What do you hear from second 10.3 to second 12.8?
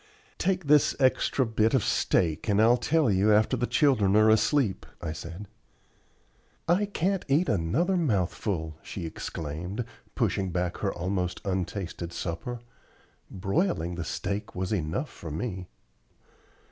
back her almost untasted supper.